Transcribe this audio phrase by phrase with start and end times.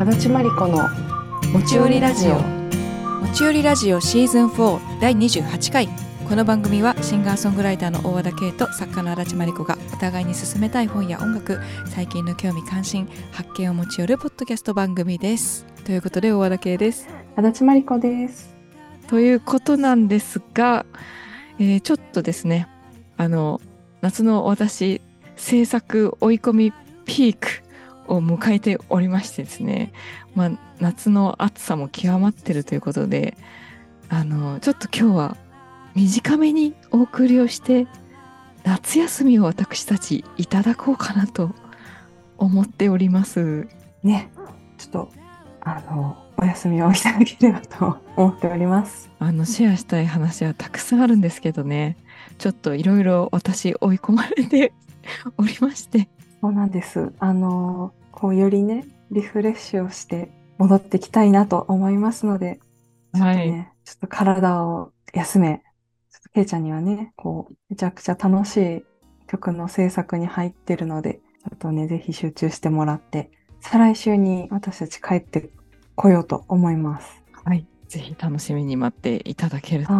[0.00, 0.88] 足立真理子の
[1.52, 2.38] 持ち寄りラジオ。
[2.38, 5.88] 持ち寄りラジオシーズン4第28回。
[6.28, 15.66] この番組はシンガーソングライターの大和田圭と作家の足立真理子がお互いに進めたい本や音楽最近の興味関心発見を持ち寄るポッドキャスト番組です。
[15.84, 17.08] ということで大和田圭です。
[17.34, 18.54] 足立真理子です。
[19.08, 20.86] ということなんですが、
[21.58, 22.68] えーちょっとですね
[23.16, 23.60] あの
[24.00, 25.00] 夏の私
[25.34, 26.72] 制作追い込み
[27.04, 27.67] ピーク
[28.08, 29.92] を迎えておりましてですね、
[30.34, 33.36] まあ、夏の暑さも極まってるということで
[34.08, 35.36] あのちょっと今日は
[35.94, 37.86] 短めにお送りをして
[38.64, 41.50] 夏休みを私たちいただこうかなと
[42.36, 43.66] 思っております。
[44.02, 44.30] ね
[44.76, 45.12] ちょっと
[45.60, 49.10] あのお休みをいただければと思っております。
[49.18, 51.96] あのシェアしたい話はたくさんあるんですけどね。
[52.38, 54.72] ちょっといろいろ私追い込まれて
[55.36, 56.08] おりまして。
[56.40, 57.12] そうなんです。
[57.18, 62.58] あのこうよりねリフレッシュをして戻ってきたいなと思いますので
[63.14, 65.62] ちょっとね、ちょっと体を休め。
[66.10, 68.84] ちょっとケイちゃんにはねこうめちゃくちゃ楽しい
[69.28, 75.50] 曲の制作に入ってるのでちょっとねぜひ集中してもらって再来週に私たち帰って
[75.94, 77.22] こようと思います。
[77.44, 79.92] はい、ぜひ楽しみに待っていただけると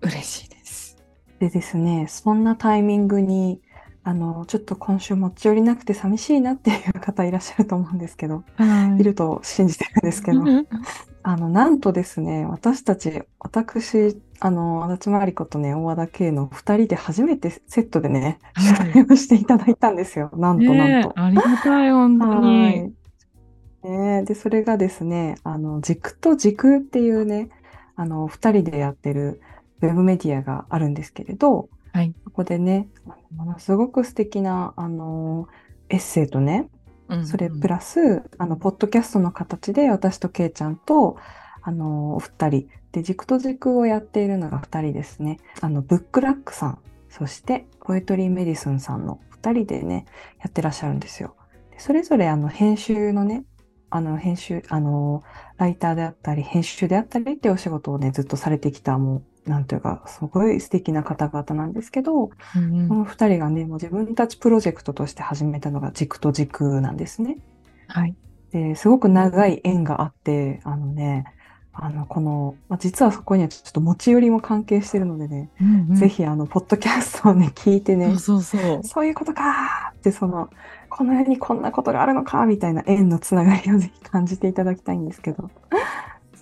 [0.00, 0.96] 嬉しいです。
[1.40, 3.62] でですね、そんなタイミングに、
[4.02, 10.42] あの、ちょっと今週持ち寄りなくて寂しいなっていう方いらっしゃると思うんですけど、はいると信じてるんですけど、
[11.22, 20.30] あの、なんとですね、私たち、私、あの、足立真理子とね、大和田圭の二人で初めてセットでね、はい取材をしていただいたんですよ。
[20.34, 21.12] なんとなんと。
[21.16, 22.76] ありがたい本当はに。
[22.76, 22.80] い。
[23.82, 27.50] ねえで、それがですね、あの、軸と軸っていうね、
[27.96, 29.42] あの、二人でやってる
[29.82, 32.88] ウェブメディアがあるんですけれど、はいそこでね、
[33.34, 35.48] ものすごく素敵な、あの、
[35.88, 36.68] エッセイとね、
[37.08, 41.16] うんそれプラス、あの、ポッドキャストの形で私とケイちゃんと、
[41.62, 45.38] あの、お二人、で、軸と軸をやっているのが二人ですね。
[45.60, 46.78] あの、ブックラックさん、
[47.08, 50.06] そして、ポエトリーメディスンさんの二人でね、
[50.38, 51.34] やってらっしゃるんですよ。
[51.72, 53.44] でそれぞれ、あの、編集のね、
[53.90, 55.24] あの、編集、あの、
[55.56, 62.88] ライターであったり、編集であったりっていうお仕事をね、ずっとされてきた、もう、なんというか、すごい素敵な方々なんですけど、うんうん。
[62.88, 67.38] この二人がね、もう自分たちプロジェクトとして始めたのが軸と軸なんですね。
[67.86, 68.14] はい。
[68.52, 71.24] で、すごく長い縁があって、あのね、
[71.72, 75.94] あの、この、まあ、実はそこにはちょっと持ち寄りも関係してるのでね、うんうん。
[75.94, 78.42] ぜひあの、ポッドキャストをね、聞いてね、そう
[78.82, 80.50] そういうことかーって、その、
[80.88, 85.50] この世にこんなことがあるのかみたいな縁のつながりをぜひ感じていただきたいんですけど、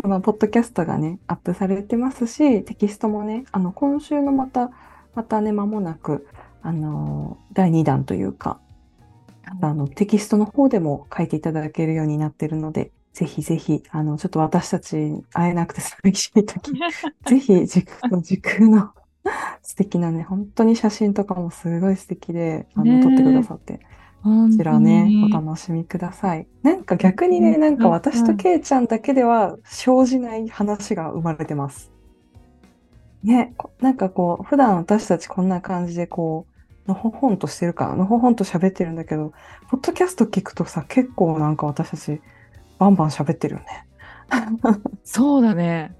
[0.00, 4.70] その、ポッドキャストがね、アップされてますし、テキストもね、あの、今週のまた、
[5.14, 6.26] またね、間もなく、
[6.62, 8.60] あの、第2弾というか、
[9.62, 16.72] あの、テキストの方でも書いていただけるようになってるので、ぜひぜひ、あの、ちょっと私たち会えなくて寂しい時、
[17.26, 18.90] ぜひ、時空の時空の
[19.62, 23.80] 素敵なね、本当に写真とかもすごい素敵で、あの、撮ってくださって、
[24.22, 26.46] ここちらね、お楽しみください。
[26.62, 31.92] なんか逆にね、うんなんか私とケイちゃんだけでは生じない話が生まれてます。
[33.22, 36.46] ね、こなんかこう、普段私たちこんな感じでこ
[36.86, 39.32] う、のほほんとしてるから、のほほんと喋ってるんだけど、
[39.68, 42.20] ポッドキャスト聞くとさ、結構なんか私たち、
[42.78, 43.86] バンバン喋ってるよね。
[45.04, 45.94] そうだね。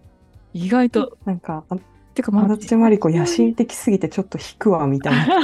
[0.53, 1.19] 意外と。
[1.25, 1.77] なんか、あ
[2.17, 5.43] てか、ま足立真理子野心的すぎてちょっと引くわ、みたいな感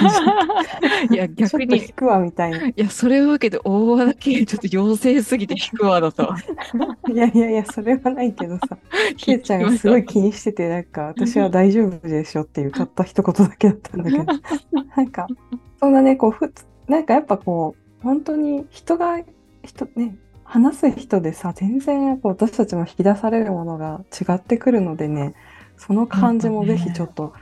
[1.08, 1.14] じ。
[1.14, 1.68] いや、ちょっ逆に。
[1.68, 2.66] と引くわ、みたいな。
[2.68, 6.34] いや、それを受けて大和だけちょっと妖精すぎて引くわだと。
[7.12, 8.78] いやいやいや、それはないけどさ。
[9.18, 14.24] ケイちゃんがすごい気にしてて、なんか、私は大丈夫でしょっていう、たった一言だけだったんだけど、
[14.96, 15.26] なんか、
[15.78, 19.20] そんなね、こう、ふつ、なんかやっぱこう、本当に人が、
[19.62, 20.16] 人、ね、
[20.52, 25.34] 話す人でさ、全然やっぱ私たちも引き出されるものが違ってくるのでね、
[25.84, 27.32] その感じもぜひちょっと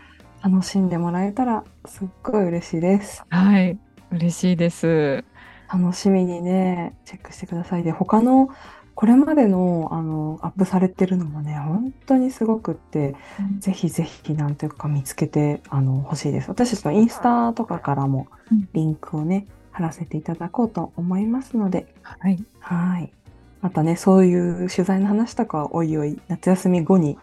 [0.43, 3.23] 楽しんでもらえたら、すっごい嬉しいです。
[3.29, 3.79] はい。
[4.11, 5.25] 嬉しいです。
[5.71, 7.83] 楽しみにね、チェックしてください。
[7.83, 8.49] で、他の、
[8.95, 13.15] これまでの、あの、アップされてるのもね、本当にすごくって、
[13.59, 16.49] ぜひぜひ、なんていうか見つけて、あの、欲しいです。
[16.49, 22.43] 私たちのインスタとかからもうん、リンクをね、貼らせていただこうと思いますので、はい。
[22.59, 23.13] はい。
[23.61, 27.19] またね、そういう取材の話とかは、おいおい、夏休み後に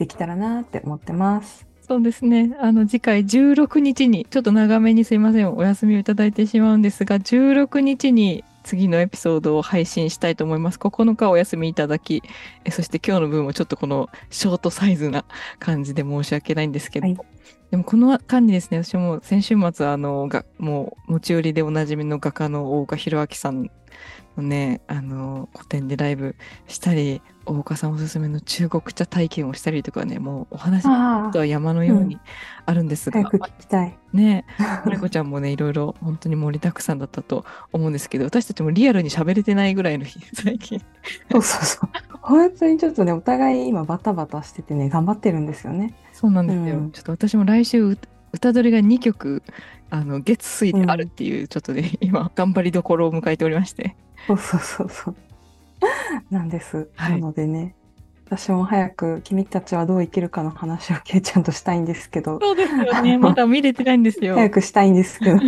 [0.00, 1.66] できたらなって思ってます。
[1.86, 2.56] そうですね。
[2.58, 5.54] あの、次回16日に、ちょっと長めにすいません。
[5.54, 10.78] お休みをいただいてしまうんですが、16日に次のエピソードを配信したいと思います。
[10.78, 12.22] 9日お休みいただき、
[12.64, 15.26] えそして今日の分もちょっとこのショートサイズな
[15.58, 17.18] 感じで申し訳ないんですけど、はい
[17.70, 23.70] でもこの間にですね、私も先週末あのがもう持ち寄りでおなじみの画家の大岡弘明さん
[24.36, 26.36] のね、あの、古典でライブ
[26.66, 32.18] したり、大岡さんおすすめの中国茶体験をしたりとかね、もうお話あは山のように
[32.66, 33.98] あるんですが、早く聞きたい。
[34.12, 34.44] ね、
[34.84, 40.80] まりこちゃんもね、いろいろ本当に盛りだくさんだったと思うんですけど、私たちもリアルに喋れてないぐらいの日、 最近。
[41.32, 41.90] そうそうそう。
[42.20, 45.94] 本当にちょっとね、お互い今バタバタしててね、頑張ってるんですよね。
[46.12, 46.76] そうなんですよ。
[46.76, 47.98] うんちょっと私も来週、う
[48.32, 49.42] 歌取りが2曲、
[49.90, 53.96] あの、月水であるっていう、ちょっとね、 今、頑張りどころを迎えておりまして。
[54.26, 55.16] そうそうそうそう。
[56.30, 56.88] なんです。
[56.94, 57.74] はいなのでね、
[58.26, 63.18] 私も早く君たちはどう生きるかの話をケイちゃんとしたいんですけど、そうですよね。
[63.18, 64.36] まだ見れてないんですよ。
[64.36, 65.38] 早くしたいんですけど。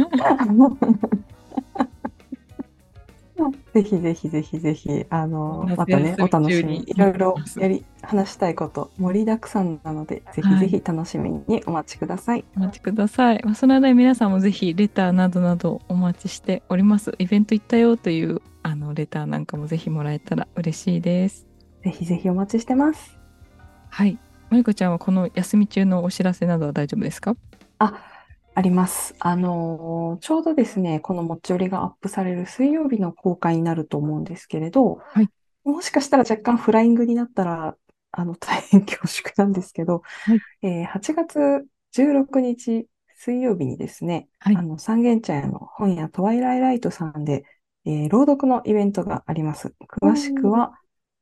[3.73, 12.45] ぜひぜひぜひぜひ、あの、夏またねお楽しみに、いろいろやり、話したいこと盛りだくさんなので、ぜひぜひ楽しみにお待ちください。
[12.57, 13.41] お待ちください。
[13.45, 17.15] まあ、その間に皆さんもぜひレターなどなどお待ちしております。
[17.19, 21.47] イベント行ったよというあのレターなんかもぜひもらえたら嬉しいです。
[21.85, 23.17] ぜひぜひお待ちしてます。
[23.89, 24.19] はい。
[24.51, 27.37] まりこちゃんはこの休み中のお知らせなどは大丈夫ですか？
[27.79, 28.03] あ、
[28.55, 29.15] あります。
[29.19, 35.29] あのーちょうどですね、この持ち寄りがアップされる水曜日の公開になると思うんですけれど、はい
[35.65, 37.77] もしかしたら若干フライングになったら、
[38.13, 47.45] あの、 大変恐縮なんですけど、はいえー8月16日水曜日にですね、はいあの、三軒茶屋の本屋トワイライライトさんで、
[47.85, 49.75] えー朗読のイベントがあります。
[50.03, 50.79] 詳しくは、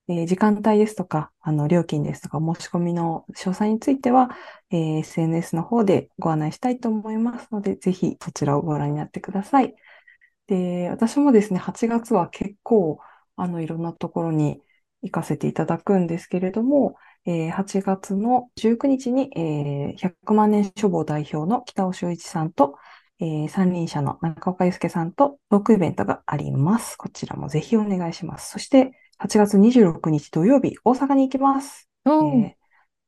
[0.08, 4.30] えー時間帯ですとか、あの、料金ですとか、申し込みの詳細については、
[4.70, 9.74] えー SNS の方でご案内したいと思いますので、ぜひそちらをご覧になってください。
[10.46, 12.98] で、私もですね、8月は結構、
[13.36, 14.62] あの、いろんなところに
[15.02, 22.76] 行かせていただくんですけれども、えー8月の19日に、えー100万年書房代表の北尾修一さんと、
[23.20, 26.96] えー三輪車の中岡祐介さんとトークイベントがあります。
[26.96, 28.50] こちらもぜひお願いします。
[28.50, 31.88] そして、8月26日土曜日、大阪に行きます。
[32.04, 32.60] おーえー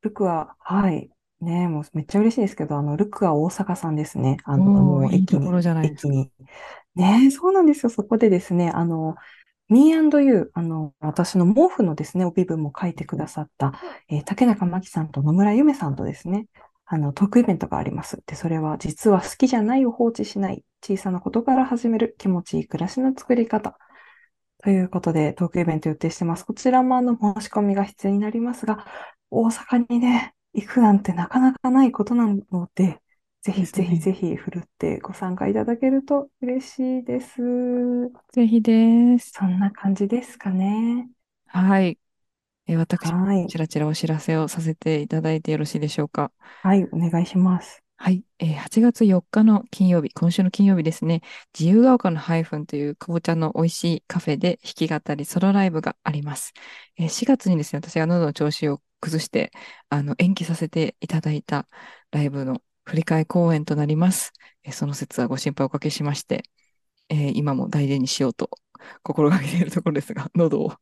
[0.03, 1.11] ルクは、はい。
[1.41, 4.39] ねもうめっちゃ嬉しいですけど、あの、ルクは大阪さんですね。
[4.45, 6.31] あの、もう駅いいところに、じゃないですか駅に。
[6.95, 7.91] ねそうなんですよ。
[7.91, 9.17] そこでですね、あの、
[9.73, 13.73] Me&You、あの、私の毛布のですね、帯文も書いてくださった、
[14.09, 16.47] えー竹中真紀さんと野村ゆめさんとですね、
[16.87, 18.23] あの、トークイベントがあります。
[18.27, 23.79] で、それは実は好きじゃないを放置しない、小さなことから始める気持ちいい暮らしの作り方。
[24.65, 26.45] ということで、トークイベント予定してます。
[26.45, 28.87] こちらもあの、申し込みが必要になりますが、
[29.31, 33.01] 大阪にね、行くなんてなかなかないことなので、
[33.43, 37.41] ぜひぜひぜひ、ふるってご参加いただけると嬉しいです。
[38.33, 39.31] ぜひです。
[39.33, 41.09] そんな感じですかね。
[41.47, 41.99] はい。
[42.67, 43.47] えー私、はい。
[43.49, 46.33] ちらちらお知らせをさせていただいてよろしいでしょうか？
[46.63, 47.83] はい、お願いします。
[47.97, 51.23] はい、えー8月4日の金曜日、今週の金曜日ですね、
[51.59, 56.53] 自由が丘のハイフンというかぼちゃの美味しいカフェで弾き語りソロライブがあります。
[56.99, 59.53] えー4月にですね、私が喉の調子を崩して、
[59.89, 61.69] あの、延期させていただいた
[62.11, 62.61] ライブの
[62.93, 64.33] 振り替え公演となります。
[64.65, 66.45] えーその説はご心配おかけしまして、
[67.09, 68.51] えー今も大事にしようと
[69.03, 70.75] 心がけているところですが、 喉を、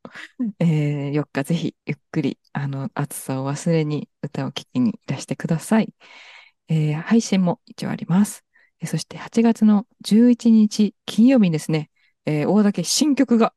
[0.60, 5.94] えー4日ぜひゆっくり、あの、暑さを忘れに歌を聴きにいらしてください。
[6.68, 8.44] えー配信も一応あります。
[8.80, 11.90] えーそして8月の11日金曜日にですね、
[12.26, 13.54] えー大竹新曲が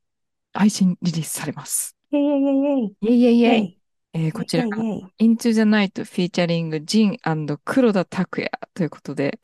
[0.53, 1.97] 配信リリースされます。
[2.11, 2.95] イェイイェイ。
[3.01, 3.59] イェイイェイイェイ。
[3.59, 3.82] イェイ
[4.13, 7.17] えーこちらがイェイイェイ Into the Night featuring ジン
[7.65, 9.39] 黒田拓也ということで、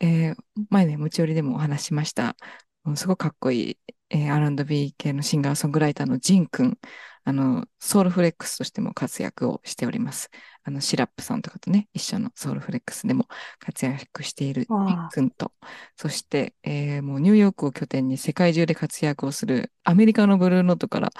[0.00, 0.36] えー
[0.70, 2.36] 前ね、持ち寄りでもお話ししました。
[2.84, 3.78] うんすごくかっこいい、
[4.10, 6.78] えー R&B 系のシンガーソングライターのジンくん。
[7.26, 10.28] あの、ソウルフレックスとしても活躍をしております。
[10.62, 13.26] あの、シラップさんとかとね、一緒のソウルフレックスでも
[13.58, 15.52] 活躍しているジンくんと、
[15.96, 21.12] そして、えーもうニューヨークを拠点に世界中で活躍をするアメリカのブルーノートから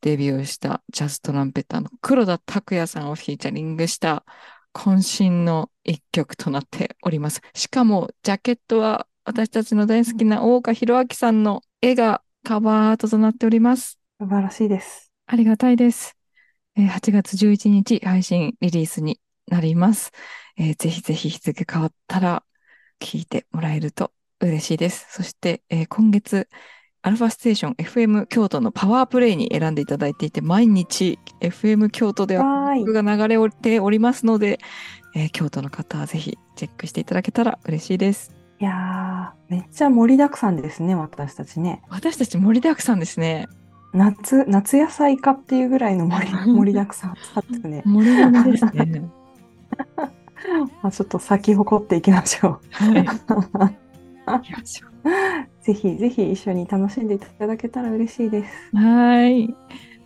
[0.00, 4.24] デビューしたジャズトランペッターの黒田拓也さんをフィーチャリングした
[4.74, 7.40] 渾身の一曲となっております。
[7.54, 13.98] しかも、ジャケットは私たちの大好きな大岡弘明さんの絵がカバーアートとなっております。
[14.20, 15.10] 素晴らしいです。
[15.26, 16.16] ありがたいです。
[16.76, 20.12] えー8月11日配信リリースになります。
[20.56, 22.44] えーぜひぜひ日付変わったら
[23.00, 25.06] 聞いてもらえると嬉しいです。
[25.10, 26.48] そして、えー今月、
[27.02, 34.58] アルファステーション FM 京都のパワープレイに選んでいただいていて、毎日 FM 京都では曲が流れておりますので、
[35.14, 38.34] えー京都の方はぜひチェックしていただけたら嬉しいです。
[38.60, 41.82] いやー、めっちゃ盛りだくさんですね、私たちね。
[41.88, 43.46] 私たち盛りだくさんですね。
[43.92, 47.82] 夏、夏野菜かっていうぐらいの盛り、 盛りだくさん使ってね。
[47.86, 49.02] 盛りだくですね。
[50.82, 52.60] まあ、ちょっと咲き誇っていきましょう。
[52.72, 53.06] はい。
[54.26, 55.57] 行きましょう。
[55.68, 58.74] ぜひぜひ一緒に楽しんでいただけたら嬉しいです。
[58.74, 59.54] はい。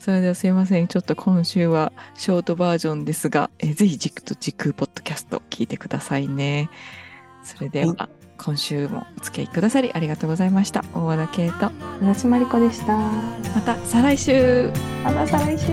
[0.00, 0.88] それではすいません。
[0.88, 6.68] ちょっと今週はショートバージョンですが、えーぜひ軸と時空ポッドキャスト聞いてくださいね。
[7.44, 10.84] それでは、は今週もお付き合いくださりありがとうございました。
[10.94, 12.96] 大和田圭と、足立まりこでした。
[12.96, 14.68] また再来週
[15.04, 15.66] また再来週。